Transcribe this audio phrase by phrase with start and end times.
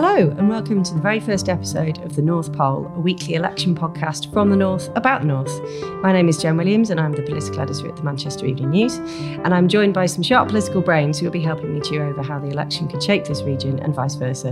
[0.00, 3.74] Hello, and welcome to the very first episode of The North Poll, a weekly election
[3.74, 5.60] podcast from the North about the North.
[6.04, 8.94] My name is Jen Williams, and I'm the political editor at the Manchester Evening News.
[8.94, 12.22] And I'm joined by some sharp political brains who will be helping me chew over
[12.22, 14.50] how the election could shape this region and vice versa.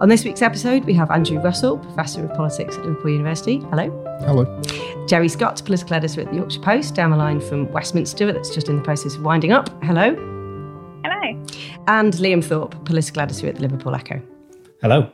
[0.00, 3.58] On this week's episode, we have Andrew Russell, Professor of Politics at Liverpool University.
[3.68, 3.90] Hello.
[4.20, 5.06] Hello.
[5.06, 8.70] Jerry Scott, political editor at the Yorkshire Post, down the line from Westminster, that's just
[8.70, 9.68] in the process of winding up.
[9.84, 10.14] Hello.
[11.04, 11.44] Hello.
[11.88, 14.22] And Liam Thorpe, political editor at the Liverpool Echo.
[14.80, 15.10] Hello.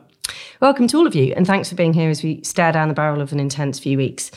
[0.60, 2.94] Welcome to all of you, and thanks for being here as we stare down the
[2.94, 4.30] barrel of an intense few weeks.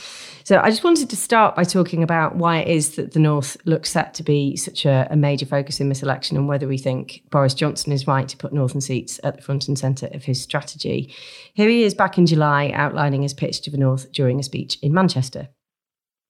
[0.46, 3.58] So, I just wanted to start by talking about why it is that the North
[3.66, 6.78] looks set to be such a, a, major focus in this election and whether we
[6.78, 10.24] think Boris Johnson is right to put Northern seats at the front and centre of
[10.24, 11.14] his strategy.
[11.54, 14.78] Here he is back in July outlining his pitch to the North during a speech
[14.82, 15.50] in Manchester.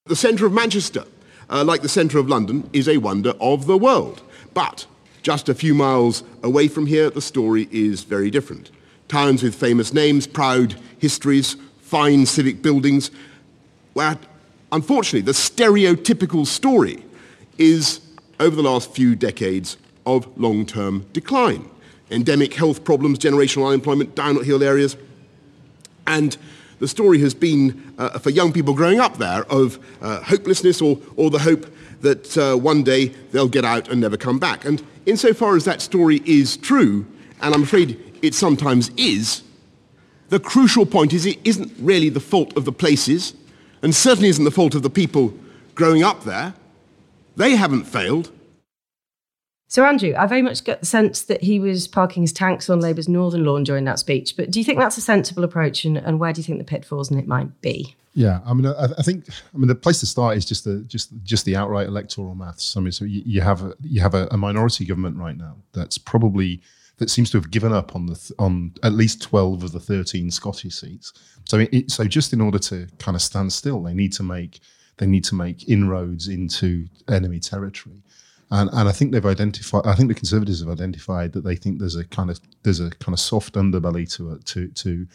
[0.08, 1.04] The centre of Manchester,
[1.52, 4.24] uh, like the centre of London, is a wonder of the world.
[4.56, 4.88] But
[5.22, 8.72] just a few miles away from here, the story is very different
[9.08, 13.12] towns with famous names, proud histories, fine civic buildings,
[13.94, 14.18] where
[14.72, 17.04] unfortunately the stereotypical story
[17.58, 18.02] is
[18.40, 21.70] over the last few decades of long-term decline.
[22.12, 24.96] Endemic health problems, generational unemployment, downhill areas.
[26.06, 26.38] And
[26.80, 31.00] the story has been, uh, for young people growing up there, of uh, hopelessness or,
[31.16, 31.66] or the hope
[32.02, 34.64] that uh, one day they'll get out and never come back.
[34.64, 37.06] And insofar as that story is true,
[37.42, 39.44] and I'm afraid it sometimes is,
[40.30, 43.34] the crucial point is it isn't really the fault of the places,
[43.82, 45.34] and certainly isn't the fault of the people
[45.76, 46.54] growing up there.
[47.36, 48.32] They haven't failed.
[49.70, 52.80] So, Andrew, I very much get the sense that he was parking his tanks on
[52.80, 54.36] Labour's northern lawn during that speech.
[54.38, 56.64] But do you think that's a sensible approach, and, and where do you think the
[56.64, 57.96] pitfalls in it might be?
[58.14, 60.80] Yeah, I mean, I, I, think, I mean, the place to start is just the
[60.88, 62.76] just just the outright electoral maths.
[62.76, 65.58] I mean, so you, you have a, you have a, a minority government right now
[65.74, 66.62] that's probably
[66.98, 69.80] that seems to have given up on the th- on at least twelve of the
[69.80, 71.14] thirteen Scottish seats.
[71.46, 74.60] So it, so just in order to kind of stand still, they need to make
[74.98, 78.02] they need to make inroads into enemy territory.
[78.50, 79.86] And, and I think they've identified.
[79.86, 82.90] I think the Conservatives have identified that they think there's a kind of there's a
[82.92, 85.08] kind of soft underbelly to it to to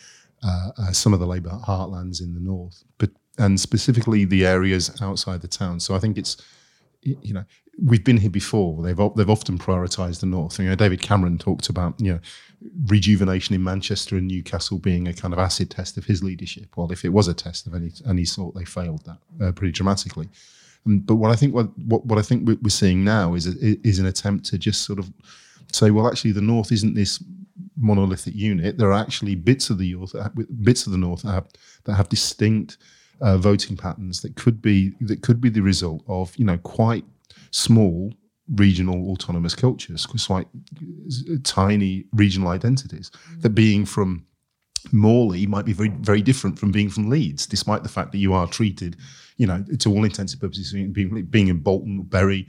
[0.42, 5.00] uh, uh, some of the Labour heartlands in the north, but and specifically the areas
[5.00, 5.80] outside the town.
[5.80, 6.36] So I think it's
[7.00, 7.44] you know
[7.80, 8.82] we've been here before.
[8.82, 10.58] They've they've often prioritised the north.
[10.58, 12.20] You know, David Cameron talked about you know
[12.86, 16.76] rejuvenation in Manchester and Newcastle being a kind of acid test of his leadership.
[16.76, 19.72] Well, if it was a test of any any sort, they failed that uh, pretty
[19.72, 20.28] dramatically.
[20.86, 23.86] Um, but what I think what, what, what I think we're seeing now is a,
[23.86, 25.12] is an attempt to just sort of
[25.72, 27.22] say, well, actually, the north isn't this
[27.76, 28.78] monolithic unit.
[28.78, 30.14] There are actually bits of the north,
[30.62, 31.48] bits of the north that have,
[31.84, 32.78] that have distinct
[33.20, 37.04] uh, voting patterns that could be that could be the result of you know quite
[37.52, 38.12] small
[38.54, 40.48] regional autonomous cultures, quite
[41.44, 43.10] tiny regional identities.
[43.10, 43.42] Mm.
[43.42, 44.26] That being from
[44.90, 48.34] Morley might be very very different from being from Leeds, despite the fact that you
[48.34, 48.96] are treated,
[49.36, 52.48] you know, to all intents and purposes, being, being in Bolton, Bury,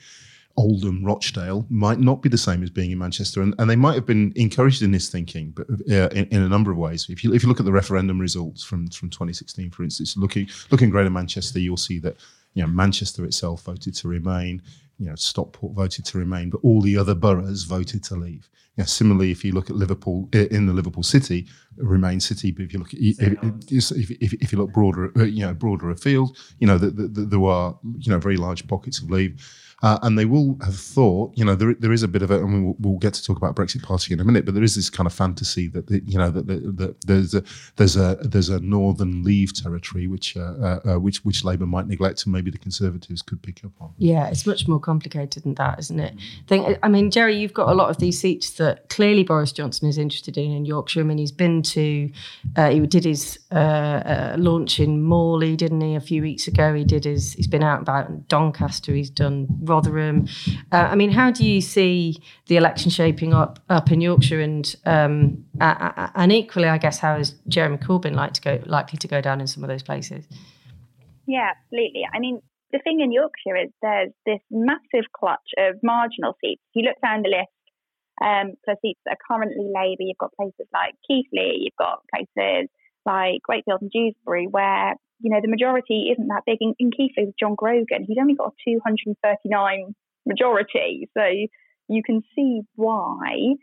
[0.58, 3.96] Oldham, Rochdale might not be the same as being in Manchester, and, and they might
[3.96, 7.08] have been encouraged in this thinking, but uh, in, in, a number of ways.
[7.10, 10.48] If you if you look at the referendum results from from 2016, for instance, looking
[10.70, 12.18] looking Greater Manchester, you'll see that
[12.54, 14.62] you know Manchester itself voted to remain,
[15.00, 18.50] you know Stockport voted to remain, but all the other boroughs voted to leave.
[18.76, 22.52] You know, similarly, if you look at Liverpool in the Liverpool city, remain city.
[22.52, 25.92] But if you look, at, if, if, if, you look broader, uh, you know, broader
[25.92, 29.48] afield, you know, that the, the, there are you know very large pockets of leave.
[29.84, 32.42] Uh, and they will have thought, you know, there, there is a bit of it,
[32.42, 34.76] and we'll, we'll, get to talk about Brexit Party in a minute, but there is
[34.76, 37.44] this kind of fantasy that, the, you know, that, that, that, there's a
[37.76, 41.88] there's a there's a northern leave territory which uh, uh, uh, which which Labour might
[41.88, 43.94] neglect, and maybe the Conservatives could pick up on.
[43.98, 46.14] Yeah, it's much more complicated than that, isn't it?
[46.16, 49.52] I think, I mean, Jerry, you've got a lot of these seats that clearly Boris
[49.52, 51.02] Johnson is interested in in Yorkshire.
[51.02, 52.10] I mean, he's been to,
[52.56, 56.74] uh, he did his uh, launch in Morley, didn't he, a few weeks ago?
[56.74, 58.94] He did his, he's been out about Doncaster.
[58.94, 60.28] He's done Rotherham.
[60.72, 64.76] Uh, I mean, how do you see the election shaping up up in Yorkshire, and
[64.86, 69.22] um, and equally, I guess, how is Jeremy Corbyn like to go likely to go
[69.22, 70.28] down in some of those places?
[71.26, 72.04] Yeah, absolutely.
[72.14, 72.42] I mean,
[72.72, 76.62] the thing in Yorkshire is there's this massive clutch of marginal seats.
[76.70, 77.58] If you look down the list
[78.22, 82.70] um, for seats that are currently Labour, you've got places like Keighley, you've got places
[83.06, 86.58] like Wakefield and Dewsbury, where you know the majority isn't that big.
[86.62, 89.96] In, in Keighley with John Grogan, he's only got a 239
[90.26, 91.24] majority, so
[91.88, 93.56] you can see why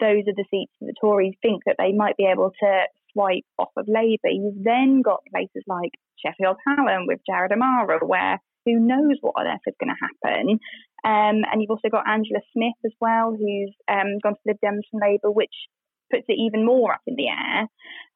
[0.00, 3.44] those are the seats that the Tories think that they might be able to swipe
[3.58, 4.30] off of Labour.
[4.30, 5.90] You've then got places like
[6.24, 10.58] Sheffield Hallam with Jared O'Mara, where who knows what on earth is going to happen.
[11.04, 14.82] Um, and you've also got Angela Smith as well, who's um, gone to Lib Dems
[14.90, 15.54] from Labour, which
[16.12, 17.66] puts it even more up in the air.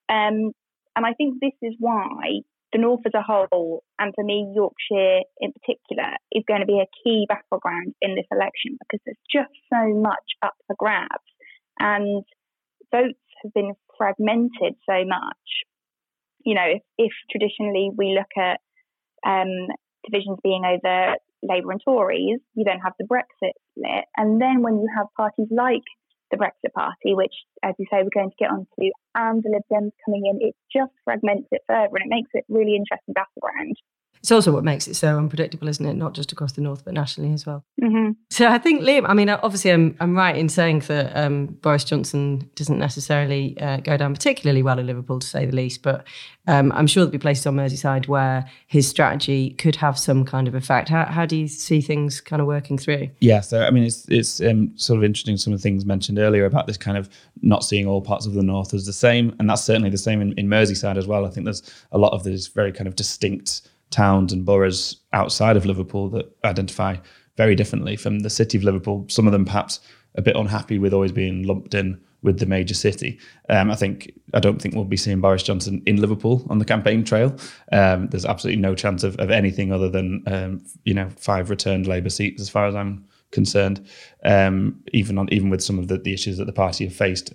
[0.08, 0.52] Um,
[0.97, 2.43] and I think this is why
[2.73, 6.81] the North as a whole, and for me, Yorkshire in particular, is going to be
[6.81, 11.29] a key battleground in this election because there's just so much up for grabs.
[11.79, 12.25] And
[12.91, 15.47] votes have been fragmented so much.
[16.44, 18.61] You know, if, if traditionally we look at
[19.25, 19.69] um,
[20.11, 24.05] divisions being over Labour and Tories, you then have the Brexit split.
[24.17, 25.85] And then when you have parties like
[26.32, 29.62] the Brexit Party, which, as you say, we're going to get onto, and the Lib
[29.70, 33.76] Dems coming in, it just fragments it further and it makes it really interesting battleground.
[34.22, 35.94] It's also what makes it so unpredictable, isn't it?
[35.94, 37.64] Not just across the north, but nationally as well.
[37.82, 38.12] Mm-hmm.
[38.30, 39.04] So I think Liam.
[39.08, 43.78] I mean, obviously, I'm I'm right in saying that um, Boris Johnson doesn't necessarily uh,
[43.78, 45.82] go down particularly well in Liverpool, to say the least.
[45.82, 46.06] But
[46.46, 50.46] um, I'm sure there'll be places on Merseyside where his strategy could have some kind
[50.46, 50.88] of effect.
[50.88, 53.08] How, how do you see things kind of working through?
[53.20, 55.36] Yeah, so I mean, it's it's um, sort of interesting.
[55.36, 57.08] Some of the things mentioned earlier about this kind of
[57.40, 60.20] not seeing all parts of the north as the same, and that's certainly the same
[60.20, 61.26] in, in Merseyside as well.
[61.26, 63.62] I think there's a lot of these very kind of distinct
[63.93, 66.97] towns and boroughs outside of Liverpool that identify
[67.37, 69.06] very differently from the city of Liverpool.
[69.09, 69.81] Some of them perhaps
[70.15, 73.19] a bit unhappy with always being lumped in with the major city.
[73.49, 76.65] Um, I think I don't think we'll be seeing Boris Johnson in Liverpool on the
[76.65, 77.37] campaign trail.
[77.73, 81.87] Um, there's absolutely no chance of, of anything other than um, you know five returned
[81.87, 83.87] Labour seats, as far as I'm concerned.
[84.25, 87.33] Um, even on even with some of the, the issues that the party have faced,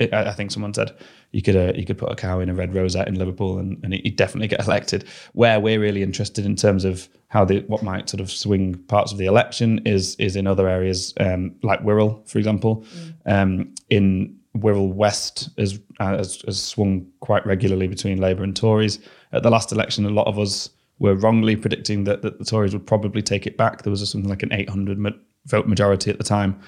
[0.00, 0.96] I, I think someone said
[1.32, 3.78] you could uh, you could put a cow in a red rosette in Liverpool and,
[3.82, 5.04] and he'd definitely get elected.
[5.32, 9.12] Where we're really interested in terms of how the what might sort of swing parts
[9.12, 12.84] of the election is is in other areas um, like Wirral, for example.
[13.26, 13.42] Mm.
[13.42, 19.00] Um, in Wirral West has, has, has swung quite regularly between Labour and Tories.
[19.32, 20.70] At the last election, a lot of us
[21.00, 23.82] were wrongly predicting that, that the Tories would probably take it back.
[23.82, 25.10] There was something like an 800 ma-
[25.46, 26.60] vote majority at the time.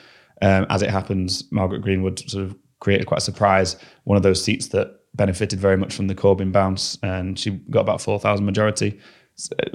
[0.42, 3.76] Um, as it happens, Margaret Greenwood sort of created quite a surprise.
[4.04, 7.80] One of those seats that benefited very much from the Corbyn bounce, and she got
[7.80, 8.98] about four thousand majority.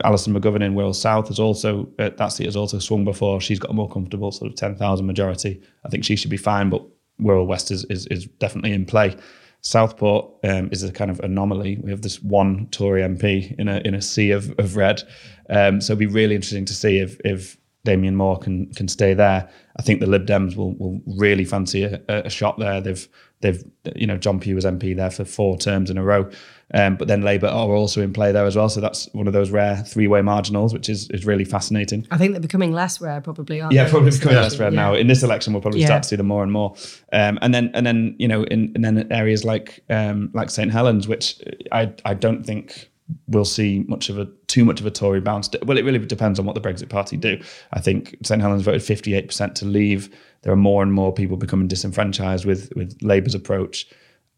[0.03, 3.39] Alison McGovern in Wirral South has also uh, that seat has also swung before.
[3.39, 5.61] She's got a more comfortable sort of ten thousand majority.
[5.85, 6.83] I think she should be fine, but
[7.19, 9.15] Wirral West is is, is definitely in play.
[9.63, 11.77] Southport um, is a kind of anomaly.
[11.83, 15.03] We have this one Tory MP in a in a sea of, of red.
[15.49, 19.13] Um, so it'd be really interesting to see if if Damian Moore can can stay
[19.13, 19.49] there.
[19.77, 22.79] I think the Lib Dems will will really fancy a, a shot there.
[22.79, 23.07] They've
[23.41, 23.63] they've
[23.95, 26.29] you know John Pugh was MP there for four terms in a row,
[26.75, 28.69] um, but then Labour are also in play there as well.
[28.69, 32.07] So that's one of those rare three way marginals, which is is really fascinating.
[32.11, 33.57] I think they're becoming less rare, probably.
[33.57, 34.75] yeah, they, probably becoming less rare yeah.
[34.75, 34.93] now.
[34.93, 35.87] In this election, we'll probably yeah.
[35.87, 36.75] start to see them more and more.
[37.11, 40.71] Um, and then and then you know in and then areas like um, like St
[40.71, 41.41] Helens, which
[41.71, 42.90] I I don't think
[43.27, 45.49] we'll see much of a too much of a Tory bounce.
[45.63, 47.41] Well, it really depends on what the Brexit Party do.
[47.73, 50.15] I think St Helens voted 58% to leave.
[50.41, 53.87] There are more and more people becoming disenfranchised with with Labour's approach.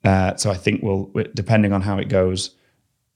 [0.03, 2.55] Uh, so I think we'll, depending on how it goes,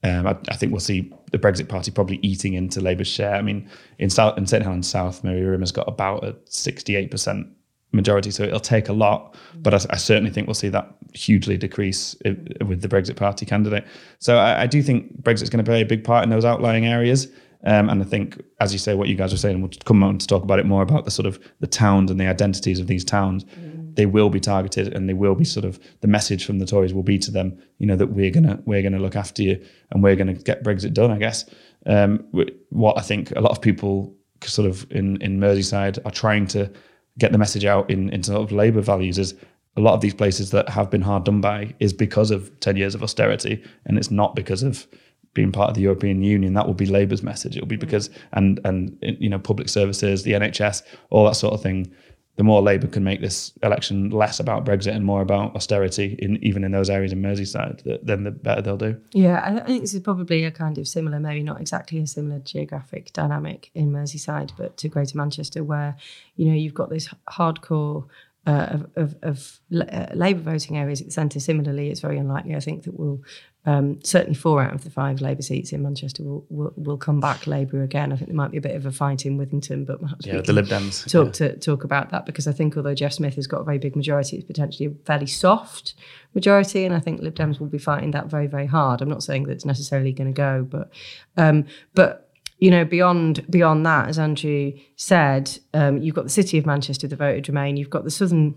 [0.04, 3.34] um, I, I, think we'll see the Brexit Party probably eating into Labour's share.
[3.34, 3.68] I mean,
[3.98, 7.50] in South in St Helens South, Marie Rimmer's got about a 68%
[7.92, 9.34] majority, so it'll take a lot.
[9.56, 12.36] But I, I certainly think we'll see that hugely decrease if,
[12.66, 13.86] with the Brexit Party candidate.
[14.18, 16.86] So I, I do think Brexit's going to play a big part in those outlying
[16.86, 17.28] areas.
[17.64, 20.18] Um, and I think, as you say, what you guys are saying, we'll come on
[20.18, 22.86] to talk about it more about the sort of the towns and the identities of
[22.86, 23.44] these towns.
[23.44, 23.96] Mm.
[23.96, 26.94] They will be targeted, and they will be sort of the message from the Tories
[26.94, 30.04] will be to them, you know, that we're gonna we're gonna look after you, and
[30.04, 31.10] we're gonna get Brexit done.
[31.10, 31.46] I guess
[31.86, 32.24] um,
[32.70, 34.14] what I think a lot of people
[34.44, 36.70] sort of in in Merseyside are trying to
[37.18, 39.34] get the message out in, in sort of labour values is
[39.76, 42.76] a lot of these places that have been hard done by is because of 10
[42.76, 44.86] years of austerity and it's not because of
[45.34, 46.54] being part of the European Union.
[46.54, 47.56] That will be Labour's message.
[47.56, 47.80] It'll be mm.
[47.80, 51.92] because and and you know public services the NHS all that sort of thing
[52.38, 56.38] the more Labour can make this election less about Brexit and more about austerity, in
[56.42, 58.96] even in those areas in Merseyside, then the better they'll do.
[59.12, 62.38] Yeah, I think this is probably a kind of similar, maybe not exactly a similar
[62.38, 65.96] geographic dynamic in Merseyside, but to Greater Manchester, where
[66.36, 68.06] you know you've got this hardcore
[68.46, 71.40] uh, of, of, of uh, Labour voting areas at the centre.
[71.40, 73.20] Similarly, it's very unlikely, I think, that we'll
[73.66, 77.20] um, certainly four out of the five Labour seats in Manchester will, will, will, come
[77.20, 78.12] back Labour again.
[78.12, 80.52] I think there might be a bit of a fight in Withington, but yeah, the
[80.52, 81.48] Lib Dems talk yeah.
[81.48, 83.94] to talk about that because I think although Jeff Smith has got a very big
[83.94, 85.94] majority, it's potentially a fairly soft
[86.34, 89.02] majority, and I think Lib Dems will be fighting that very very hard.
[89.02, 90.90] I'm not saying that it's necessarily going to go, but
[91.36, 96.58] um, but you know, beyond beyond that, as Andrew said, um, you've got the city
[96.58, 97.76] of Manchester that voted Remain.
[97.76, 98.54] You've got the southern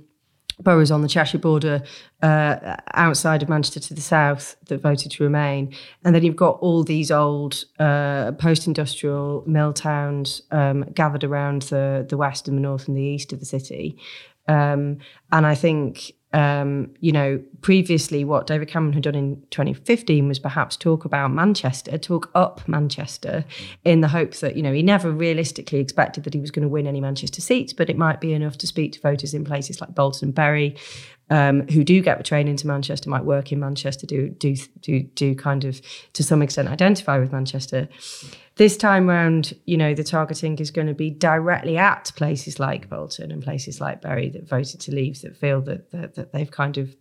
[0.59, 1.83] boroughs on the Cheshire border
[2.21, 5.73] uh, outside of Manchester to the south that voted to remain.
[6.03, 11.63] And then you've got all these old uh, post industrial mill towns um, gathered around
[11.63, 13.97] the, the west and the north and the east of the city.
[14.47, 14.99] Um,
[15.31, 20.39] and I think um, you know, previously what David Cameron had done in 2015 was
[20.39, 23.43] perhaps talk about Manchester, talk up Manchester
[23.83, 26.69] in the hope that, you know, he never realistically expected that he was going to
[26.69, 29.81] win any Manchester seats, but it might be enough to speak to voters in places
[29.81, 30.77] like Bolton and Bury,
[31.31, 35.01] um, who do get the train into Manchester, might work in Manchester, do do do
[35.01, 37.87] do kind of to some extent identify with Manchester.
[38.57, 42.89] This time round, you know, the targeting is going to be directly at places like
[42.89, 46.51] Bolton and places like Bury that voted to leave, that feel that that, that they've
[46.51, 46.93] kind of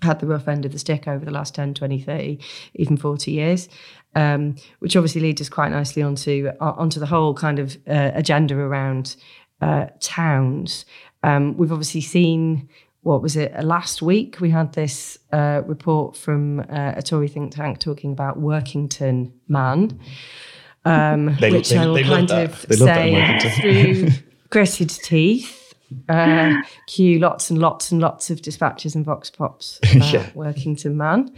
[0.00, 2.38] had the rough end of the stick over the last 10, 20, 30,
[2.74, 3.68] even 40 years,
[4.14, 8.12] um, which obviously leads us quite nicely onto uh, onto the whole kind of uh,
[8.14, 9.16] agenda around
[9.60, 10.86] uh, towns.
[11.22, 12.68] Um, we've obviously seen
[13.06, 13.52] what was it?
[13.64, 18.38] Last week we had this uh, report from uh, a Tory think tank talking about
[18.40, 19.98] Workington Man,
[20.84, 24.08] um, They- which they- I will kind of They love that in say through
[24.50, 25.62] gritted teeth.
[26.08, 26.52] Uh,
[26.88, 30.28] cue lots and lots and lots of dispatches and vox pops about Yeah.
[30.34, 31.32] Workington Man.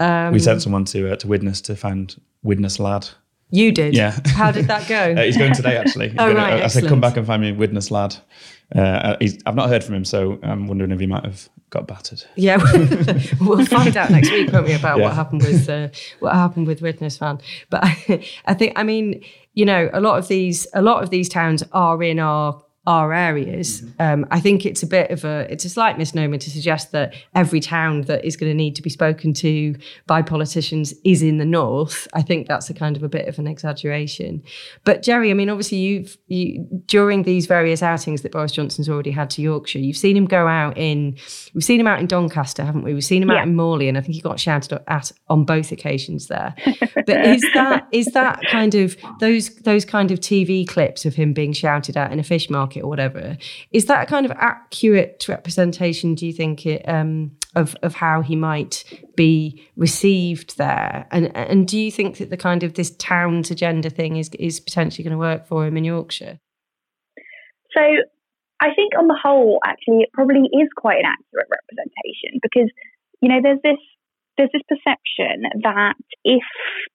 [0.00, 3.08] Um, we sent someone to uh, to Widnes to find Widnes lad.
[3.50, 3.94] You did.
[3.94, 4.18] Yeah.
[4.34, 5.12] How did that go?
[5.16, 6.08] Uh, he's going today, actually.
[6.08, 8.16] He's Oh, right, I said, come back and find me Widnes lad.
[8.74, 11.86] Uh, he's, I've not heard from him, so I'm wondering if he might have got
[11.86, 12.24] battered.
[12.36, 12.56] Yeah,
[13.40, 15.04] we'll find out next week, won't we, about Yeah.
[15.04, 15.88] what happened with uh,
[16.20, 17.38] what happened with Widnes Fan.
[17.70, 19.22] But I, I think, I mean,
[19.54, 23.14] you know, a lot of these, a lot of these towns are in our our
[23.14, 23.82] areas.
[23.98, 27.14] Um, I think it's a bit of a, it's a slight misnomer to suggest that
[27.34, 29.74] every town that is going to need to be spoken to
[30.06, 32.06] by politicians is in the north.
[32.12, 34.42] I think that's a kind of a bit of an exaggeration.
[34.84, 39.10] But Jerry, I mean, obviously, you've you during these various outings that Boris Johnson's already
[39.10, 41.16] had to Yorkshire, you've seen him go out in,
[41.54, 42.92] we've seen him out in Doncaster, haven't we?
[42.92, 45.72] We've seen him out in Morley, and I think he got shouted at on both
[45.72, 46.54] occasions there.
[47.06, 51.34] But is that is that kind of those those kind of TV clips of him
[51.34, 53.36] being shouted at in a fish market or whatever?
[53.70, 56.14] Is that a kind of accurate representation?
[56.14, 58.84] Do you think it, um, of of how he might
[59.16, 61.06] be received there?
[61.10, 64.60] And and do you think that the kind of this towns agenda thing is is
[64.60, 66.38] potentially going to work for him in Yorkshire?
[67.76, 67.82] So
[68.60, 72.70] I think on the whole, actually, it probably is quite an accurate representation because,
[73.20, 73.82] you know, there's this
[74.36, 76.42] there's this perception that if,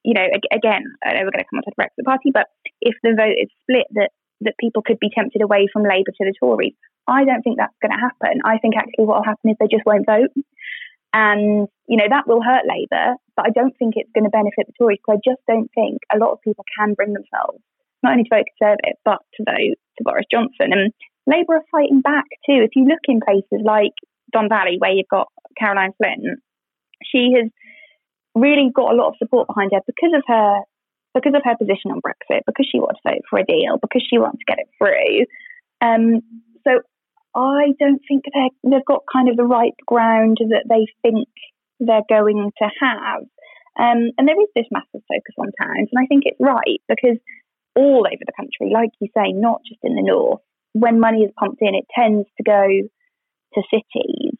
[0.03, 2.47] you know, again, I know we're going to come on to the Brexit Party, but
[2.81, 6.25] if the vote is split, that that people could be tempted away from Labour to
[6.25, 6.75] the Tories.
[7.07, 8.41] I don't think that's going to happen.
[8.45, 10.31] I think actually what will happen is they just won't vote.
[11.11, 14.69] And, you know, that will hurt Labour, but I don't think it's going to benefit
[14.69, 17.59] the Tories because I just don't think a lot of people can bring themselves
[18.03, 20.71] not only to vote Conservative, but to vote to Boris Johnson.
[20.71, 20.93] And
[21.27, 22.61] Labour are fighting back too.
[22.63, 23.91] If you look in places like
[24.31, 25.27] Don Valley, where you've got
[25.57, 26.39] Caroline Flint,
[27.03, 27.49] she has
[28.35, 30.61] really got a lot of support behind her because of her
[31.13, 34.05] because of her position on Brexit, because she wants to vote for a deal, because
[34.07, 35.25] she wants to get it through.
[35.81, 36.21] Um,
[36.67, 36.81] so
[37.35, 41.27] I don't think they're, they've got kind of the right ground that they think
[41.79, 43.23] they're going to have.
[43.79, 47.17] Um, and there is this massive focus on towns, and I think it's right because
[47.75, 50.41] all over the country, like you say, not just in the north,
[50.73, 52.67] when money is pumped in, it tends to go
[53.53, 54.37] to cities.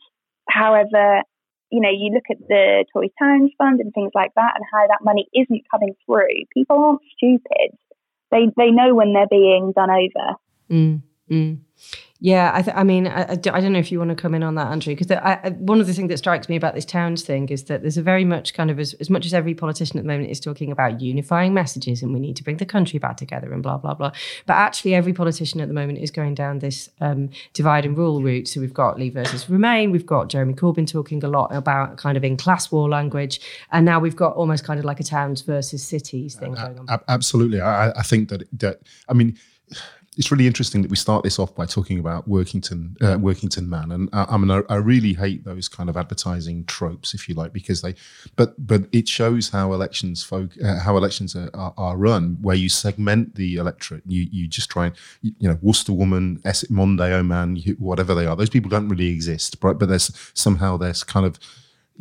[0.50, 1.24] However,
[1.72, 4.88] you know, you look at the Tory Towns Fund and things like that, and how
[4.88, 6.46] that money isn't coming through.
[6.54, 7.78] People aren't stupid;
[8.32, 10.36] they they know when they're being done over.
[10.70, 11.60] Mm, mm.
[12.22, 14.44] Yeah, I, th- I mean, I, I don't know if you want to come in
[14.44, 15.08] on that, Andrew, because
[15.58, 18.02] one of the things that strikes me about this towns thing is that there's a
[18.02, 20.70] very much kind of as, as much as every politician at the moment is talking
[20.70, 23.94] about unifying messages and we need to bring the country back together and blah blah
[23.94, 24.12] blah,
[24.46, 28.22] but actually every politician at the moment is going down this um, divide and rule
[28.22, 28.50] route.
[28.50, 32.18] So we've got Leave versus Remain, we've got Jeremy Corbyn talking a lot about kind
[32.18, 33.40] of in class war language,
[33.72, 37.00] and now we've got almost kind of like a towns versus cities thing going on.
[37.08, 37.62] Absolutely.
[37.62, 39.38] I, I think that that I mean,
[40.18, 43.92] it's really interesting that we start this off by talking about Workington, uh, Workington Man,
[43.92, 47.36] and I, I mean, I, I really hate those kind of advertising tropes, if you
[47.36, 47.96] like, because they,
[48.36, 52.56] but but it shows how elections folk, uh, how elections are, are, are run, where
[52.56, 57.26] you segment the electorate, you you just try and you, know Worcester woman, Essex Mondeo
[57.26, 61.26] man, whatever they are, those people don't really exist, but but there's somehow there's kind
[61.26, 61.40] of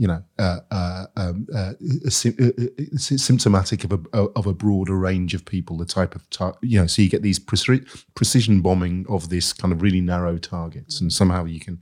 [0.00, 5.34] you know, uh, uh, um, uh, uh, uh, symptomatic of a of a broader range
[5.34, 5.76] of people.
[5.76, 9.52] The type of tar- you know, so you get these preci- precision bombing of this
[9.52, 11.80] kind of really narrow targets, and somehow you can.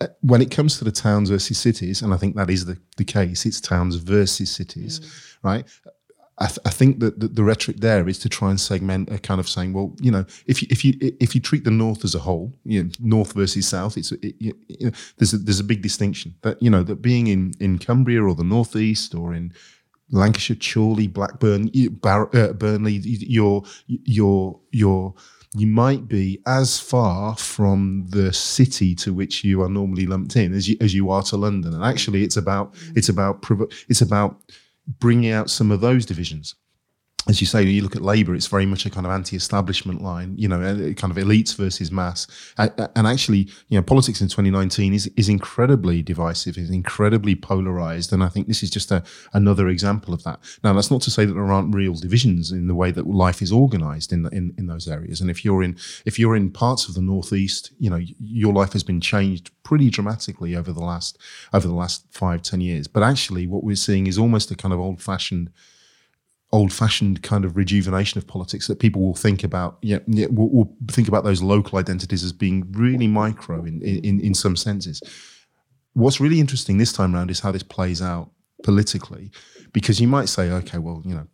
[0.00, 2.78] uh, When it comes to the towns versus cities, and I think that is the,
[2.96, 5.00] the case, it's towns versus cities,
[5.42, 5.66] right?
[6.40, 9.18] I, th- I think that the, the rhetoric there is to try and segment a
[9.18, 12.04] kind of saying, well, you know, if you if you if you treat the north
[12.04, 15.60] as a whole, you know, north versus south, it's it, you know, there's a, there's
[15.60, 19.34] a big distinction that you know that being in in Cumbria or the northeast or
[19.34, 19.52] in
[20.10, 25.14] Lancashire, Chorley, Blackburn, Bar- uh, Burnley, y- your your your
[25.56, 30.54] you might be as far from the city to which you are normally lumped in
[30.54, 31.74] as you as you are to London.
[31.74, 33.44] And actually, it's about it's about
[33.88, 34.40] it's about
[34.98, 36.54] bringing out some of those divisions
[37.28, 40.34] as you say, you look at Labour, it's very much a kind of anti-establishment line,
[40.38, 40.58] you know,
[40.94, 42.26] kind of elites versus mass.
[42.56, 48.24] And actually, you know, politics in 2019 is is incredibly divisive, is incredibly polarized, and
[48.24, 49.02] I think this is just a,
[49.34, 50.40] another example of that.
[50.64, 53.42] Now, that's not to say that there aren't real divisions in the way that life
[53.42, 55.20] is organised in, in in those areas.
[55.20, 58.72] And if you're in if you're in parts of the northeast, you know, your life
[58.72, 61.18] has been changed pretty dramatically over the last
[61.52, 62.88] over the last five ten years.
[62.88, 65.50] But actually, what we're seeing is almost a kind of old-fashioned
[66.50, 69.78] old fashioned kind of rejuvenation of politics that people will think about.
[69.82, 74.20] Yeah, yeah will, will think about those local identities as being really micro in, in,
[74.20, 75.02] in some senses.
[75.92, 78.30] What's really interesting this time around is how this plays out
[78.62, 79.30] politically,
[79.72, 81.26] because you might say, okay, well, you know,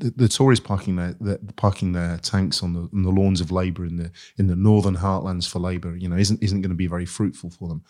[0.00, 3.52] the, the Tories parking their, their, parking their tanks on the, on the lawns of
[3.52, 6.76] Labour in the in the northern heartlands for Labour, you know, isn't isn't going to
[6.76, 7.82] be very fruitful for them.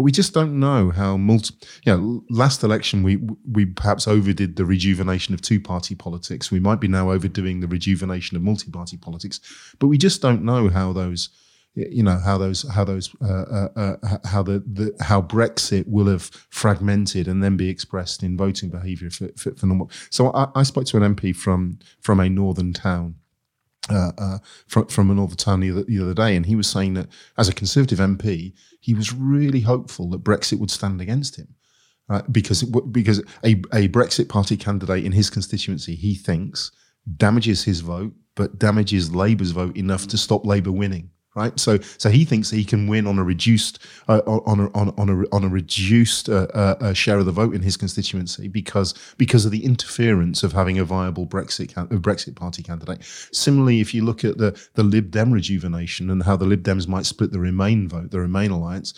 [0.00, 1.54] But we just don't know how multi.
[1.84, 6.50] You know, last election we we perhaps overdid the rejuvenation of two party politics.
[6.50, 9.40] We might be now overdoing the rejuvenation of multi party politics,
[9.78, 11.28] but we just don't know how those
[11.74, 16.06] you know how those how those uh, uh, uh, how the, the how Brexit will
[16.06, 19.90] have fragmented and then be expressed in voting behaviour for, for, for, normal.
[20.08, 23.16] So I, I, spoke to an MP from from a northern town.
[23.90, 26.68] Uh, uh, from from a northern town the other, the other day, and he was
[26.68, 31.36] saying that as a Conservative MP, he was really hopeful that Brexit would stand against
[31.36, 31.54] him.
[32.32, 36.72] Because because a, a Brexit party candidate in his constituency, he thinks,
[37.16, 41.58] damages his vote, but damages Labour's vote enough to stop Labour winning right?
[41.58, 45.08] So so he thinks he can win on a reduced uh, on a on, on
[45.08, 48.94] a on a reduced uh, uh, uh, share of the vote in his constituency because
[49.16, 53.02] because of the interference of having a viable Brexit Brexit party candidate.
[53.32, 56.88] Similarly, if you look at the the Lib Dem rejuvenation and how the Lib Dems
[56.88, 58.94] might split the Remain vote, the Remain alliance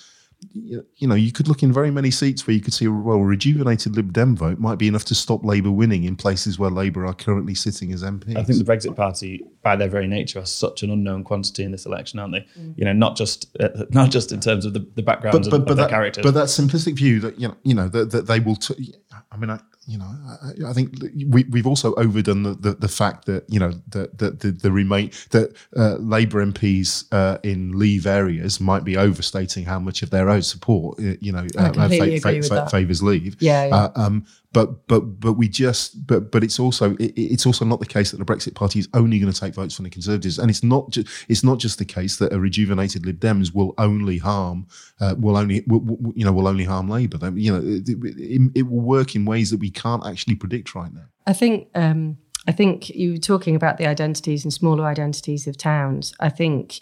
[0.52, 3.24] you know, you could look in very many seats where you could see, well, a
[3.24, 7.06] rejuvenated Lib Dem vote might be enough to stop Labour winning in places where Labour
[7.06, 8.36] are currently sitting as MPs.
[8.36, 11.72] I think the Brexit Party, by their very nature, are such an unknown quantity in
[11.72, 12.60] this election, aren't they?
[12.60, 12.74] Mm.
[12.76, 15.56] You know, not just uh, not just in terms of the, the backgrounds but, but,
[15.60, 18.10] of, but of that, characters, but that simplistic view that you know, you know that,
[18.10, 18.56] that they will.
[18.56, 18.94] T-
[19.30, 20.94] I mean, I, you know, I, I, think
[21.28, 24.70] we, we've also overdone the, the, the fact that you know that the, the, the
[24.70, 30.10] remain that uh, Labour MPs uh, in Leave areas might be overstating how much of
[30.10, 33.36] their own support uh, you know uh, fa- favours Leave.
[33.40, 33.66] Yeah.
[33.66, 33.74] yeah.
[33.74, 37.80] Uh, um, but but but we just but but it's also it, it's also not
[37.80, 40.38] the case that the Brexit Party is only going to take votes from the Conservatives,
[40.38, 43.74] and it's not just it's not just the case that a rejuvenated Lib Dems will
[43.78, 44.66] only harm
[45.00, 47.30] uh, will only will, will, you know will only harm Labour.
[47.34, 50.92] You know it, it, it, will work in ways that we can't actually predict right
[50.92, 51.06] now.
[51.26, 51.68] I think.
[51.74, 56.12] Um, I think you were talking about the identities and smaller identities of towns.
[56.18, 56.80] I think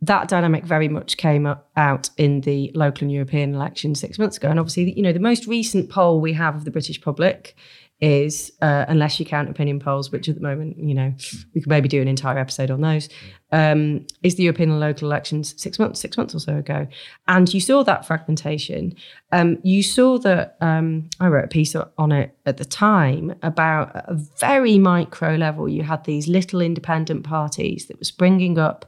[0.00, 4.48] that dynamic very much came out in the local and European election six months ago.
[4.48, 7.56] And obviously, you know, the most recent poll we have of the British public
[8.00, 11.12] is, uh, unless you count opinion polls, which at the moment, you know,
[11.54, 13.08] we could maybe do an entire episode on those,
[13.50, 16.86] um, is the European and local elections six months, six months or so ago.
[17.26, 18.94] And you saw that fragmentation.
[19.32, 23.90] Um, you saw that um, I wrote a piece on it at the time about
[23.96, 25.68] a very micro level.
[25.68, 28.86] You had these little independent parties that were springing up,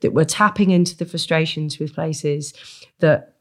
[0.00, 2.54] that were tapping into the frustrations with places
[3.00, 3.31] that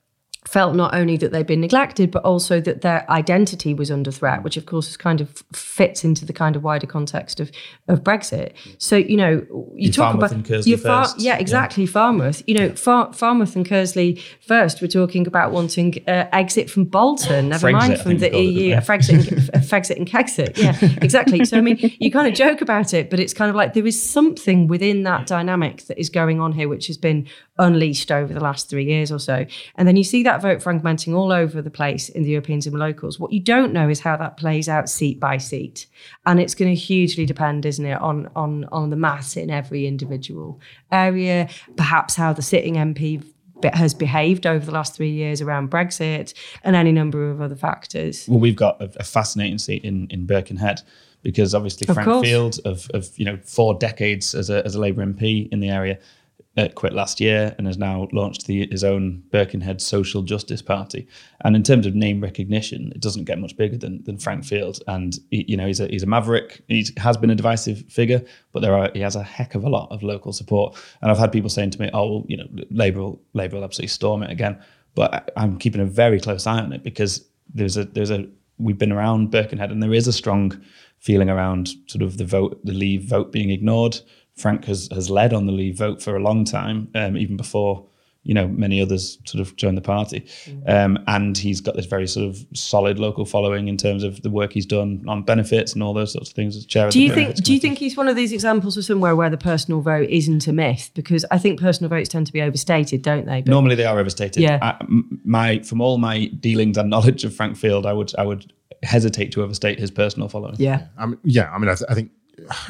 [0.45, 4.43] felt not only that they'd been neglected, but also that their identity was under threat,
[4.43, 7.51] which of course is kind of fits into the kind of wider context of,
[7.87, 8.53] of Brexit.
[8.79, 11.91] So, you know, you talk Farnworth about your Far, yeah, exactly, yeah.
[11.91, 12.41] Farnworth.
[12.47, 17.49] You know, Far, Farnworth and Kearsley first, we're talking about wanting uh, exit from Bolton,
[17.49, 20.57] never Frexit, mind from the EU, it, Frexit, and, Frexit and Kexit.
[20.57, 21.45] Yeah, exactly.
[21.45, 23.85] So, I mean, you kind of joke about it, but it's kind of like there
[23.85, 27.27] is something within that dynamic that is going on here, which has been
[27.61, 29.45] unleashed over the last three years or so.
[29.75, 32.77] And then you see that vote fragmenting all over the place in the Europeans and
[32.77, 33.19] locals.
[33.19, 35.85] What you don't know is how that plays out seat by seat.
[36.25, 39.85] And it's going to hugely depend, isn't it, on, on, on the mass in every
[39.85, 40.59] individual
[40.91, 41.47] area,
[41.77, 43.23] perhaps how the sitting MP
[43.73, 48.27] has behaved over the last three years around Brexit and any number of other factors.
[48.27, 50.81] Well, we've got a, a fascinating seat in, in Birkenhead
[51.21, 52.27] because obviously of Frank course.
[52.27, 55.69] Field of, of you know four decades as a, as a Labour MP in the
[55.69, 55.99] area
[56.75, 61.07] quit last year and has now launched the, his own Birkenhead Social Justice Party.
[61.45, 64.79] And in terms of name recognition, it doesn't get much bigger than, than Frank Field.
[64.87, 66.61] And he, you know he's a he's a maverick.
[66.67, 69.69] He has been a divisive figure, but there are he has a heck of a
[69.69, 70.77] lot of local support.
[71.01, 73.89] And I've had people saying to me, "Oh, well, you know, Labour Labour will absolutely
[73.89, 74.61] storm it again."
[74.93, 78.77] But I'm keeping a very close eye on it because there's a there's a we've
[78.77, 80.61] been around Birkenhead and there is a strong
[80.99, 83.99] feeling around sort of the vote, the Leave vote being ignored
[84.41, 87.85] Frank has has led on the Leave vote for a long time, um, even before
[88.23, 90.23] you know many others sort of joined the party,
[90.67, 94.29] um, and he's got this very sort of solid local following in terms of the
[94.29, 96.89] work he's done on benefits and all those sorts of things as chair.
[96.91, 97.35] Do you think?
[97.35, 100.47] Do you think he's one of these examples of somewhere where the personal vote isn't
[100.47, 100.91] a myth?
[100.93, 103.41] Because I think personal votes tend to be overstated, don't they?
[103.41, 104.43] But Normally they are overstated.
[104.43, 104.59] Yeah.
[104.61, 108.23] I, m- my from all my dealings and knowledge of Frank Field, I would I
[108.25, 110.55] would hesitate to overstate his personal following.
[110.57, 112.09] yeah, I mean, yeah, I mean, I, th- I think,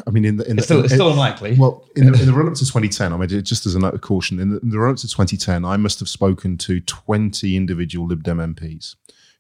[0.08, 1.56] I mean, in the in It's the, still, it's in- still unlikely.
[1.58, 3.94] Well, in the, in the run up to 2010, I mean, just as a note
[3.94, 6.80] of caution, in the, in the run up to 2010, I must have spoken to
[6.82, 8.96] 20 individual Lib Dem MPs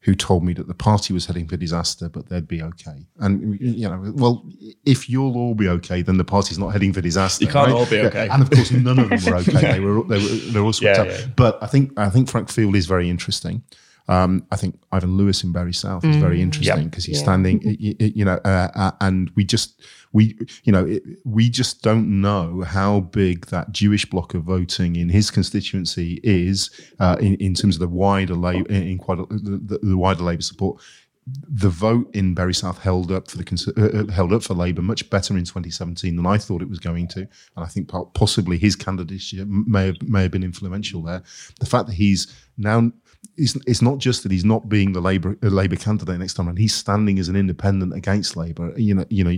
[0.05, 3.05] who told me that the party was heading for disaster, but they'd be okay.
[3.19, 4.43] And you know, well,
[4.83, 7.45] if you'll all be okay, then the party's not heading for disaster.
[7.45, 7.75] You can't right?
[7.75, 8.27] all be Yeah, okay.
[8.27, 9.73] And of course, none of them were okay.
[9.73, 11.09] They were they were they were all swept Yeah, up.
[11.09, 11.27] yeah.
[11.35, 13.61] But I think I think Frank Field is very interesting.
[14.07, 17.23] Um, I think Ivan Lewis in Bury South is very interesting because he's Yeah.
[17.23, 19.79] standing, y- y- you know, uh, uh, and we just
[20.13, 24.95] we you know it, we just don't know how big that Jewish block of voting
[24.95, 26.69] in his constituency is
[26.99, 30.41] uh, in in terms of the wider in, in quite a, the, the wider Labour
[30.41, 30.81] support.
[31.27, 34.81] The vote in Bury South held up for the uh, uh, held up for Labour
[34.81, 38.57] much better in 2017 than I thought it was going to, and I think possibly
[38.57, 41.21] his candidacy may have may have been influential there.
[41.59, 42.91] The fact that he's now
[43.37, 46.47] it's, it's not just that he's not being the Labour uh, Labour candidate next time,
[46.47, 48.73] and he's standing as an independent against Labour.
[48.75, 49.37] You know, you know,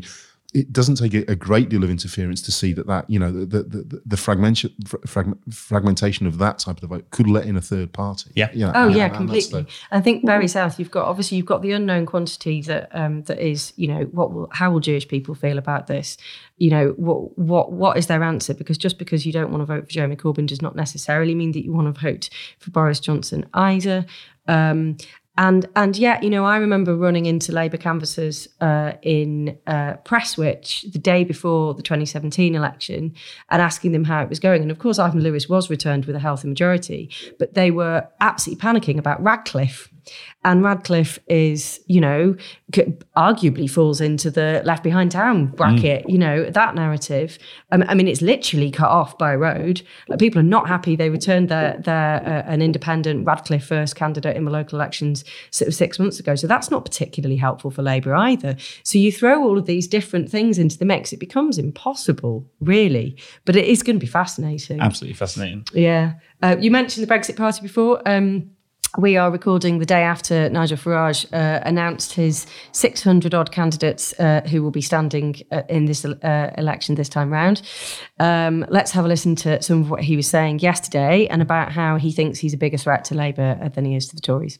[0.53, 3.31] it doesn't take a, a great deal of interference to see that that you know
[3.31, 4.71] the the, the, the fragmentation
[5.07, 8.31] frag, fragmentation of that type of vote could let in a third party.
[8.35, 8.51] Yeah.
[8.53, 9.73] You know, Oh and- yeah, and that's the- completely.
[9.91, 13.39] I think Bury South, you've got obviously you've got the unknown quantity that um, that
[13.39, 16.17] is, you know, what will how will Jewish people feel about this?
[16.57, 18.53] You know, what what what is their answer?
[18.53, 21.51] Because just because you don't want to vote for Jeremy Corbyn does not necessarily mean
[21.53, 24.05] that you want to vote for Boris Johnson either.
[24.47, 24.97] Um,
[25.37, 30.91] and and yeah, you know, I remember running into Labour canvassers uh, in uh, Prestwich
[30.91, 33.15] the day before the 2017 election
[33.49, 34.61] and asking them how it was going.
[34.61, 38.61] And of course, Ivan Lewis was returned with a healthy majority, but they were absolutely
[38.61, 39.92] panicking about Radcliffe.
[40.45, 42.35] And Radcliffe is, you know,
[43.15, 47.37] arguably falls into the left behind town bracket, you know, that narrative.
[47.71, 49.81] Um, I mean, it's literally cut off by a road.
[50.09, 50.95] Like people are not happy.
[50.95, 55.67] They returned their, their uh, an independent Radcliffe first candidate in the local elections sort
[55.67, 56.35] of six months ago.
[56.35, 58.57] So that's not particularly helpful for Labour either.
[58.83, 63.17] So you throw all of these different things into the mix, it becomes impossible, really.
[63.45, 64.81] But it is going to be fascinating.
[64.81, 65.65] Absolutely fascinating.
[65.73, 66.13] Yeah.
[66.41, 68.01] Uh, you mentioned the Brexit Party before.
[68.05, 68.51] Um,
[68.97, 74.41] we are recording the day after Nigel Farage uh, announced his 600 odd candidates uh,
[74.41, 77.63] who will be standing uh, in this uh, election this time round.
[78.19, 81.71] Um, let's have a listen to some of what he was saying yesterday and about
[81.71, 84.21] how he thinks he's a bigger threat to Labour uh, than he is to the
[84.21, 84.59] Tories.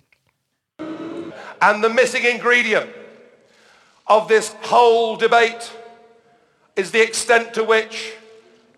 [0.79, 2.89] And the missing ingredient
[4.07, 5.71] of this whole debate
[6.75, 8.13] is the extent to which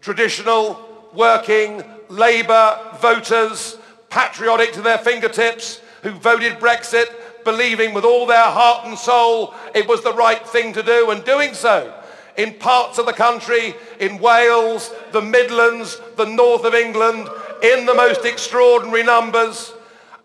[0.02, 3.78] traditional working Labour voters,
[4.16, 7.08] patriotic to their fingertips, who voted Brexit,
[7.44, 11.24] believing with all their heart and soul it was the right thing to do and
[11.26, 11.94] doing so
[12.38, 17.30] in parts of the country, in Wales, the Midlands, the north of England,
[17.62, 19.74] in the most extraordinary numbers,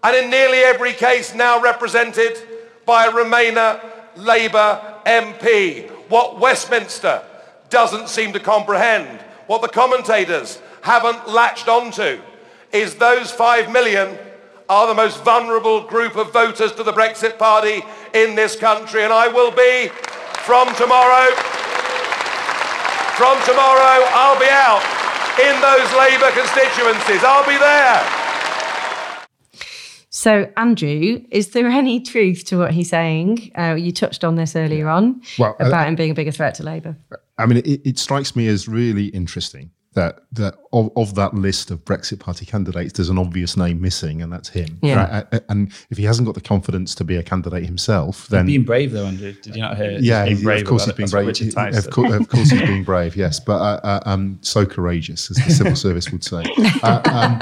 [0.02, 2.36] and in nearly every case now represented
[2.86, 3.80] by a Remainer
[4.16, 5.88] Labour MP.
[6.08, 7.22] What Westminster
[7.68, 12.20] doesn't seem to comprehend, what the commentators haven't latched onto,
[12.72, 14.18] is those five million
[14.68, 17.82] are the most vulnerable group of voters to the Brexit Party
[18.14, 19.02] in this country.
[19.02, 19.88] And I will be,
[20.46, 21.26] from tomorrow,
[23.18, 24.80] from tomorrow, I'll be out
[25.42, 27.24] in those Labour constituencies.
[27.24, 28.20] I'll be there.
[30.10, 33.52] So, Andrew, is there any truth to what he's saying?
[33.56, 36.54] Uh, you touched on this earlier on Well, uh, about him being a bigger threat
[36.56, 36.96] to Labour.
[37.38, 41.70] I mean, it, it strikes me as really interesting that that of, of that list
[41.72, 44.78] of Brexit Party candidates, there's an obvious name missing, and that's him.
[44.82, 45.24] Yeah.
[45.32, 45.42] Right?
[45.48, 48.92] And if he hasn't got the confidence to be a candidate himself, then Being brave
[48.92, 49.32] though, Andrew.
[49.32, 49.98] Did you not hear?
[50.00, 51.28] yeah, being he- brave of course he's being brave.
[51.28, 51.90] Of, said.
[51.90, 53.16] course, of course he's being brave.
[53.16, 56.44] Yes, but uh, uh, um, so courageous, as the civil service would say.
[56.82, 57.38] Uh, um,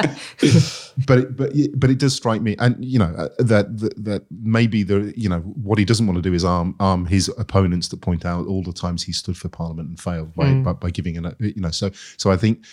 [1.07, 4.05] but it, but it- but it does strike me, and you know uh, that, that
[4.05, 7.29] that maybe the you know what he doesn't want to do is arm arm his
[7.39, 10.73] opponents that point out all the times he stood for Parliament and failed by by,
[10.73, 12.65] by giving an you know so so I think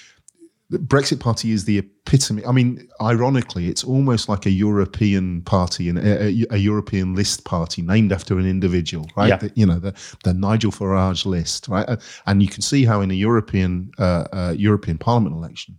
[0.69, 2.43] the Brexit Party is the epitome.
[2.45, 7.81] I mean, ironically, it's almost like a European party and a, a, European list party
[7.83, 9.29] named after an individual, right?
[9.29, 9.37] Yeah.
[9.37, 11.87] The- you know, the, the Nigel Farage list, right?
[11.87, 15.77] Uh, And you can see how in a European uh, uh, European Parliament election,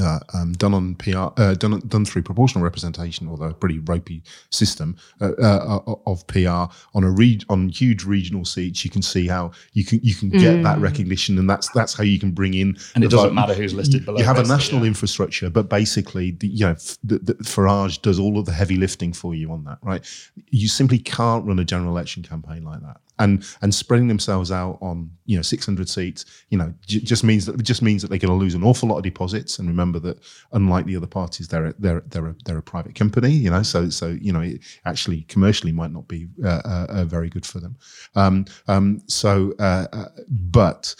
[0.00, 4.22] uh, um, done on PR, uh, done done through proportional representation, although a pretty ropey
[4.50, 8.84] system uh, uh, of PR on a re- on huge regional seats.
[8.84, 10.62] You can see how you can you can get mm.
[10.62, 12.76] that recognition, and that's that's how you can bring in.
[12.94, 14.18] And it doesn't matter who's listed below.
[14.18, 14.88] You have a national yeah.
[14.88, 16.74] infrastructure, but basically, the, you know,
[17.04, 19.78] the, the, Farage does all of the heavy lifting for you on that.
[19.82, 20.06] Right?
[20.50, 24.78] You simply can't run a general election campaign like that and and spreading themselves out
[24.80, 28.18] on you know 600 seats you know j- just means that just means that they're
[28.18, 30.18] going to lose an awful lot of deposits and remember that
[30.52, 33.90] unlike the other parties they're they're they're a, they're a private company you know so
[33.90, 37.60] so you know it actually commercially might not be uh, uh, uh very good for
[37.60, 37.76] them
[38.14, 40.94] um, um, so uh, uh, but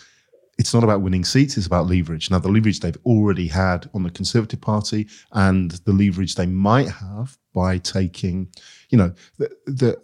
[0.58, 2.30] it's not about winning seats, it's about leverage.
[2.30, 6.88] Now, the leverage they've already had on the Conservative Party and the leverage they might
[6.88, 8.48] have by taking,
[8.90, 10.00] you know, the, the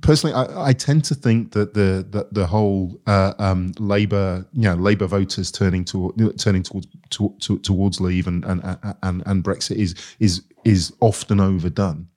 [0.00, 4.62] personally, I, I, tend to think that the the, the whole uh, um, Labour, you
[4.62, 8.62] know, Labour voters turning to turning towards to, to, towards Leave and, and
[9.02, 12.08] and and Brexit is is is often overdone.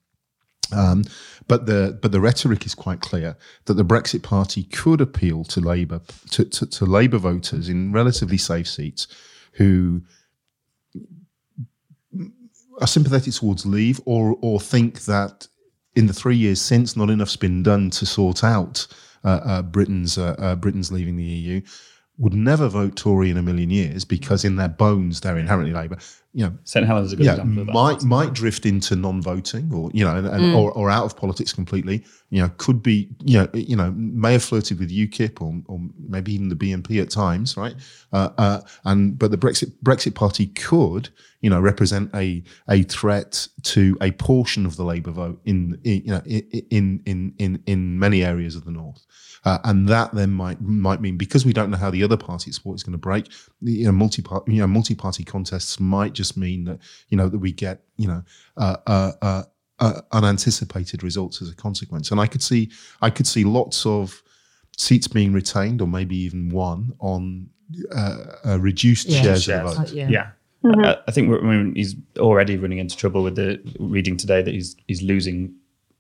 [0.72, 1.04] Um,
[1.48, 5.60] but the but the rhetoric is quite clear that the Brexit Party could appeal to
[5.60, 9.08] Labour to, to, to Labour voters in relatively safe seats
[9.54, 10.02] who
[12.82, 15.48] are sympathetic towards Leave or or think that
[15.96, 18.88] in the three years since, not enough's been done to sort out
[19.24, 21.62] uh, uh, Britain's uh, uh, Britain's leaving the EU.
[22.20, 25.98] Would never vote Tory in a million years because in their bones they're inherently Labour.
[26.32, 27.66] You know, St Helens is a good yeah, example.
[27.66, 30.56] Might might drift into non-voting or you know, and, mm.
[30.56, 32.06] or, or out of politics completely.
[32.30, 35.80] You know, could be you know, you know, may have flirted with UKIP or, or
[36.08, 37.76] maybe even the BNP at times, right?
[38.12, 41.10] Uh, uh, and but the Brexit Brexit Party could
[41.44, 46.02] you know, represent a a threat to a portion of the Labour vote in, in
[46.06, 49.06] you know in in in in many areas of the north.
[49.46, 52.52] Uh, and that then might might mean because we don't know how the other party
[52.52, 53.30] support is going to break,
[53.62, 57.30] you know, multi party you know multi party contests might just mean that you know
[57.30, 58.24] that we get you know
[58.58, 59.44] uh, uh, uh,
[59.80, 62.12] uh, unanticipated results as a consequence.
[62.12, 64.22] And I could see I could see lots of
[64.78, 67.50] seats being retained or maybe even won on
[67.96, 69.94] uh, reduced yeah, shares, shares, of the vote.
[69.94, 70.10] yeah.
[70.10, 70.30] yeah.
[70.64, 70.86] Mm-hmm.
[70.86, 74.54] I, I, think I mean, he's already running into trouble with the reading today that
[74.54, 75.54] he's he's losing,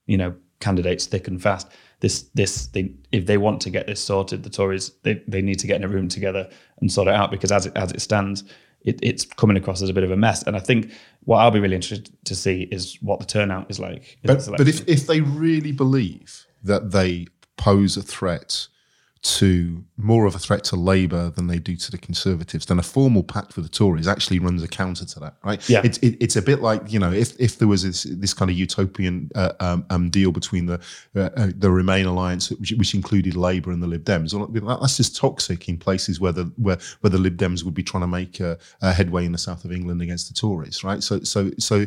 [0.05, 1.67] you know, candidates thick and fast.
[2.03, 5.57] This this they, if they want to get this sorted, the Tories they, they need
[5.59, 6.49] to get in a room together
[6.81, 8.43] and sort it out because as it as it stands,
[8.81, 10.43] it, it's coming across as a bit of a mess.
[10.43, 10.91] And I think
[11.23, 14.17] what I'll be really interested to see is what the turnout is like.
[14.23, 18.67] But, but if if they really believe that they pose a threat
[19.23, 22.83] to more of a threat to Labour than they do to the Conservatives, then a
[22.83, 25.67] formal pact for the Tories actually runs a counter to that, right?
[25.69, 25.81] Yeah.
[25.81, 28.51] It's it, it's a bit like you know if if there was this, this kind
[28.51, 30.81] of utopian uh, um, um, deal between the
[31.15, 34.97] uh, uh, the Remain alliance, which, which included Labour and the Lib Dems, well, that's
[34.97, 38.07] just toxic in places where the where where the Lib Dems would be trying to
[38.07, 41.01] make a, a headway in the south of England against the Tories, right?
[41.01, 41.85] So so so.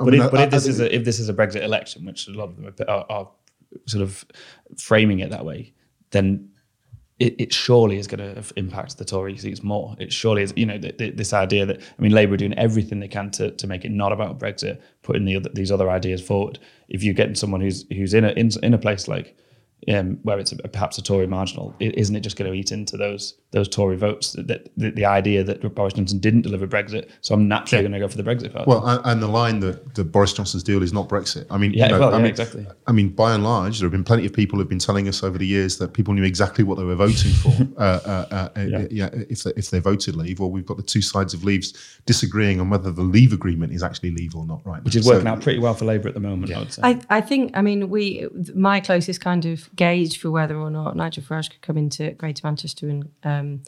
[0.00, 1.34] I but, mean, if, but I, if, this I, is a, if this is a
[1.34, 3.28] Brexit election, which a lot of them are, are
[3.86, 4.24] sort of
[4.76, 5.72] framing it that way,
[6.10, 6.50] then
[7.18, 9.96] it, it, surely is going to impact the Tory seats more.
[9.98, 12.54] It surely is, you know, th- th- this idea that I mean, Labour are doing
[12.54, 15.90] everything they can to, to make it not about Brexit, putting the other, these other
[15.90, 16.60] ideas forward.
[16.88, 19.36] If you're getting someone who's who's in a in, in a place like
[19.86, 22.96] um, where it's a, perhaps a Tory marginal, isn't it just going to eat into
[22.96, 24.32] those those Tory votes?
[24.32, 27.88] That the, the, idea that Boris Johnson didn't deliver Brexit, so I'm naturally yeah.
[27.88, 28.68] going to go for the Brexit party.
[28.68, 31.46] Well, and the line that the Boris Johnson's deal is not Brexit.
[31.50, 32.66] I mean, yeah, you know, well, I yeah, mean, exactly.
[32.86, 35.22] I mean, by and large, there have been plenty of people who've been telling us
[35.22, 37.50] over the years that people knew exactly what they were voting for.
[37.78, 38.86] uh, uh, uh, uh, yeah.
[38.90, 39.08] yeah.
[39.30, 42.60] if they, if they voted Leave, or we've got the two sides of Leaves disagreeing
[42.60, 44.60] on whether the Leave agreement is actually Leave or not.
[44.66, 46.52] Right, which is working so, out pretty well for Labour at the moment.
[46.52, 46.82] I would say.
[46.82, 47.56] I, I think.
[47.56, 51.62] I mean, we my closest kind of gauge for whether or not Nigel Farage could
[51.62, 53.62] come into Greater Manchester and, um,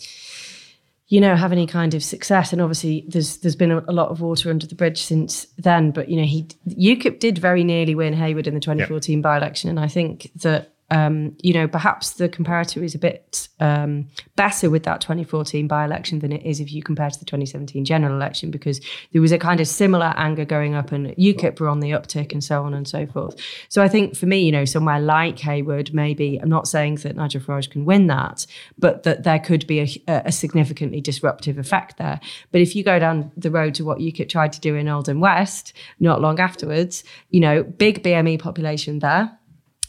[1.09, 2.53] you know, have any kind of success.
[2.53, 5.91] And obviously, there's there's been a, a, lot of water under the bridge since then.
[5.91, 9.23] But you know, he UKIP did very nearly win Heywood in the 2014 yep.
[9.23, 14.09] by-election, and I think that um, you know, perhaps the comparator is a bit um,
[14.35, 17.85] better with that 2014 by election than it is if you compare to the 2017
[17.85, 18.81] general election, because
[19.13, 22.33] there was a kind of similar anger going up and UKIP were on the uptick
[22.33, 23.37] and so on and so forth.
[23.69, 27.15] So I think for me, you know, somewhere like Heywood, maybe, I'm not saying that
[27.15, 31.99] Nigel Farage can win that, but that there could be a, a significantly disruptive effect
[31.99, 32.21] there.
[32.51, 35.21] But if you go down the road to what UKIP tried to do in Oldham
[35.21, 39.39] West, not long afterwards, you know, big BME population there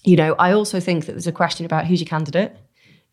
[0.04, 2.56] you know, I also think that there's a question about who's your candidate.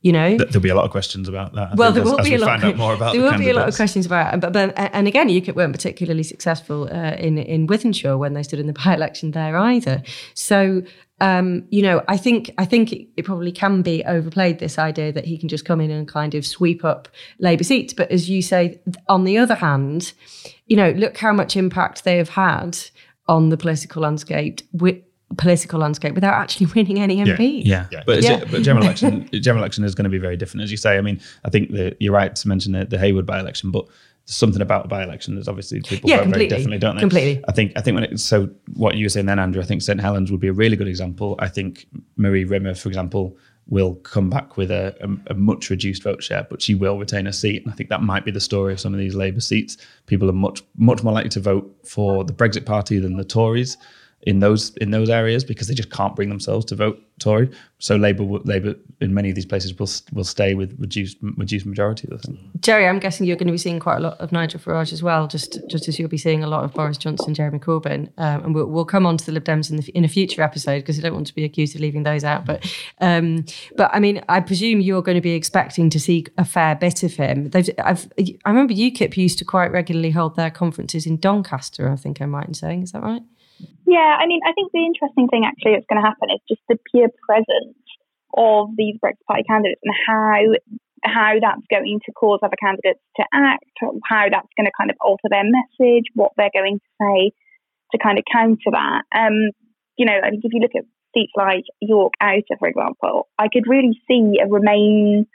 [0.01, 1.73] You know, There'll be a lot of questions about that.
[1.73, 2.61] I well, there as- will as be a lot.
[2.61, 4.41] find out more about there the will be a lot of questions about.
[4.41, 8.61] But, but and again, UKIP weren't particularly successful uh, in in Wythenshawe when they stood
[8.61, 10.03] in the by-election there either.
[10.35, 10.83] So.
[11.21, 15.11] Um, you know, I think I think it, it probably can be overplayed this idea
[15.11, 17.09] that he can just come in and kind of sweep up
[17.41, 17.93] Labour seats.
[17.93, 20.13] But as you say, on the other hand,
[20.69, 22.79] you know, look how much impact they have had
[23.27, 25.03] on the political landscape with
[25.37, 27.63] political landscape without actually winning any MP.
[27.65, 28.03] Yeah, Yeah.
[28.07, 28.45] but, it's- Yeah.
[28.51, 30.97] but general election, general election is going to be very different, as you say.
[30.97, 34.37] I mean, I think that you're right to mention the, the Heywood by-election, but there's
[34.37, 36.49] something about a by-election that's obviously people Yeah, vote very completely.
[36.57, 37.01] differently, don't they?
[37.01, 37.45] Completely.
[37.49, 39.83] I think I think when it so what you were saying then, Andrew, I think
[39.83, 41.35] St Helens would be a really good example.
[41.39, 41.87] I think
[42.17, 43.37] Marie Rimmer, for example,
[43.69, 47.27] will come back with a, a, a much reduced vote share, but she will retain
[47.27, 47.63] a seat.
[47.65, 49.77] And I think that might be the story of some of these Labour seats.
[50.07, 53.77] People are much much more likely to vote for the Brexit Party than the Tories
[54.23, 57.51] in those in those areas because they just can't bring themselves to vote Tory.
[57.79, 62.11] So Labour Labour in many of these places will will stay with reduced reduced majorities.
[62.13, 62.39] I think.
[62.61, 65.05] Jerry, I'm guessing you're going to be seeing quite a lot of Nigel Farage as
[65.05, 68.45] well, just just as you'll be seeing a lot of Boris Johnson, Jeremy Corbyn, um,
[68.45, 70.81] and we'll, we'll come on to the Lib Dems in, the, in a future episode
[70.81, 72.45] because I don't want to be accused of leaving those out.
[72.45, 72.69] But
[73.01, 73.45] um,
[73.77, 77.05] but I mean, I presume you're going to be expecting to see a fair bit
[77.05, 77.51] of him.
[77.51, 81.89] They've, I've, I remember UKIP used to quite regularly hold their conferences in Doncaster.
[81.89, 83.23] I think I'm right in saying, is that right?
[83.87, 86.63] Yeah, I mean, I think the interesting thing actually that's going to happen is just
[86.69, 87.79] the pure presence
[88.37, 90.41] of these Brexit Party candidates and how
[91.05, 93.65] how that's going to cause other candidates to act,
[94.05, 97.31] how that's going to kind of alter their message, what they're going to say
[97.93, 99.03] to kind of counter that.
[99.15, 99.55] Um,
[99.97, 103.49] you know, I think if you look at seats like York Outer, for example, I
[103.53, 105.27] could really see a Remain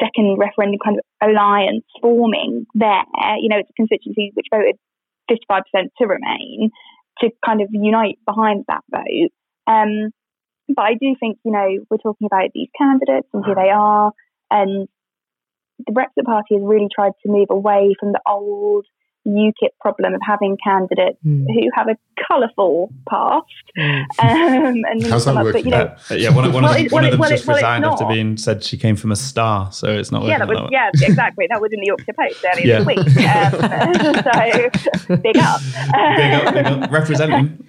[0.00, 3.02] second referendum kind of alliance forming there.
[3.40, 4.76] You know, it's a constituency which voted
[5.30, 5.62] 55%
[5.98, 6.70] to Remain
[7.20, 9.30] to kind of unite behind that vote.
[9.66, 10.10] Um,
[10.68, 14.12] but I do think, you know, we're talking about these candidates and who they are,
[14.50, 14.88] and
[15.86, 18.86] the Brexit Party has really tried to move away from the old
[19.28, 21.44] UKIP problem of having candidates Hmm.
[21.46, 23.44] who have a colourful past.
[23.78, 24.02] Mm.
[24.18, 25.64] Um, and How's that but, working?
[25.66, 27.30] you know, Uh, yeah, one, of- one, Well, of, it- one well, of them well,
[27.30, 30.24] just well, resigned after being said she came from a star, so it's not.
[30.24, 31.46] yeah, that was like yeah, exactly.
[31.48, 32.78] That was in the Yorkshire Post earlier Yeah.
[32.78, 32.98] this week.
[32.98, 33.52] Um,
[35.08, 35.60] so big up.
[36.16, 37.64] Big up, big up, representing.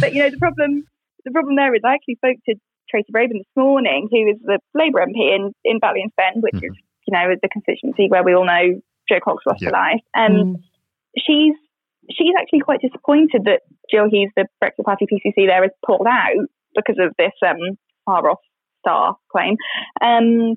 [0.00, 0.84] but you know the problem
[1.24, 2.54] the problem there is I actually spoke to
[2.88, 6.54] Tracy Brabin this morning, who is the Labour MP in, in Batley and Spen, which
[6.54, 6.72] is
[7.06, 9.68] you know is the constituency where we all know Jo Cox lost Yeah.
[9.68, 10.00] her life.
[10.14, 10.56] And
[11.18, 11.54] she's
[12.10, 16.46] she's actually quite disappointed that Jill Hughes, the Brexit Party PPC there, has pulled out
[16.74, 17.56] because of this um,
[18.04, 18.38] far off
[18.80, 19.56] star claim.
[20.00, 20.54] Um,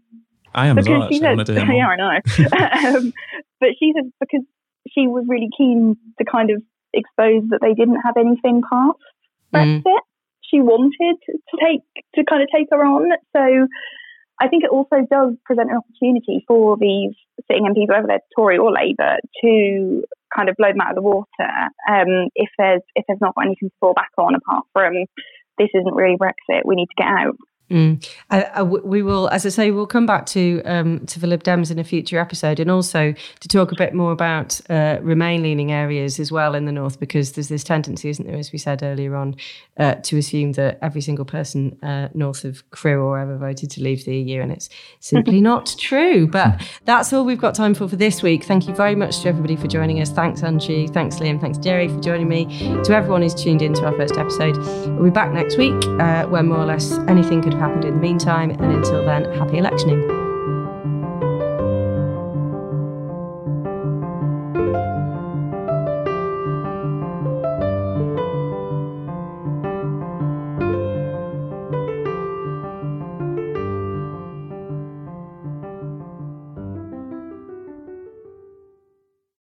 [0.54, 1.10] I am as because well.
[1.10, 1.76] she Actually, I says, wanted to hear more.
[1.76, 2.98] yeah, I know.
[3.00, 3.14] um,
[3.60, 4.46] but she says because
[4.90, 6.62] she was really keen to kind of
[6.94, 8.98] expose that they didn't have anything past
[9.54, 9.82] Mm.
[9.82, 10.00] Brexit.
[10.42, 11.82] She wanted to take
[12.16, 13.10] to kind of take her on.
[13.36, 13.68] So
[14.40, 17.16] I think it also does present an opportunity for these
[17.50, 20.04] sitting MPs, whether they're Tory or Labour, to
[20.36, 21.50] kind of blow them out of the water
[21.90, 24.94] um, if there's if there's not anything to fall back on apart from
[25.60, 26.64] this isn't really Brexit.
[26.66, 27.36] We need to get out.
[27.70, 28.06] Mm.
[28.30, 31.44] I, I we will, as I say, we'll come back to um, to the Lib
[31.44, 35.72] Dems in a future episode, and also to talk a bit more about uh, Remain-leaning
[35.72, 38.82] areas as well in the north, because there's this tendency, isn't there, as we said
[38.84, 39.36] earlier on,
[39.78, 43.82] uh, to assume that every single person uh, north of Crewe or ever voted to
[43.82, 46.28] leave the EU, and it's simply not true.
[46.28, 48.44] But that's all we've got time for for this week.
[48.44, 50.10] Thank you very much to everybody for joining us.
[50.10, 50.88] Thanks, Andy.
[50.88, 51.40] Thanks, Liam.
[51.40, 52.46] Thanks, Jerry, for joining me.
[52.84, 54.58] To everyone who's tuned in to our first episode,
[54.96, 58.00] we'll be back next week, uh, where more or less anything could happened in the
[58.00, 58.52] meantime.
[58.52, 60.19] And until then, happy electioning.